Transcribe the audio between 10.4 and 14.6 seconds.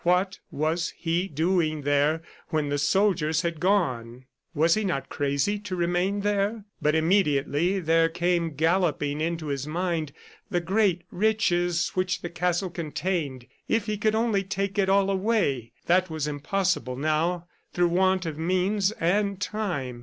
the great riches which the castle contained. If he could only